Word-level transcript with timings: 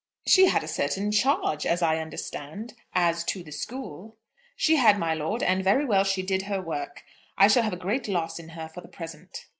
"She 0.25 0.47
had 0.47 0.63
a 0.63 0.67
certain 0.67 1.11
charge, 1.11 1.63
as 1.63 1.83
I 1.83 1.99
understand, 1.99 2.73
as 2.91 3.23
to 3.25 3.43
the 3.43 3.51
school." 3.51 4.17
"She 4.55 4.77
had, 4.77 4.97
my 4.97 5.13
lord; 5.13 5.43
and 5.43 5.63
very 5.63 5.85
well 5.85 6.03
she 6.03 6.23
did 6.23 6.41
her 6.49 6.59
work. 6.59 7.03
I 7.37 7.47
shall 7.47 7.61
have 7.61 7.73
a 7.73 7.77
great 7.77 8.07
loss 8.07 8.39
in 8.39 8.49
her, 8.57 8.67
for 8.67 8.81
the 8.81 8.87
present." 8.87 9.45